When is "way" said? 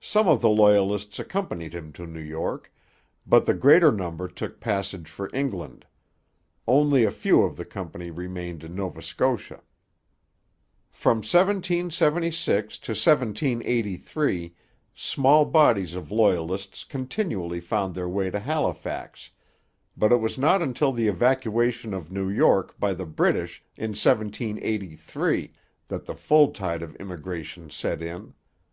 18.08-18.30